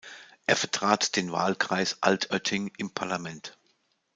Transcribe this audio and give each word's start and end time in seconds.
Er 0.47 0.55
vertrat 0.55 1.15
den 1.15 1.31
Wahlkreis 1.31 1.99
Altötting 2.01 2.71
im 2.79 2.89
Parlament. 2.91 3.55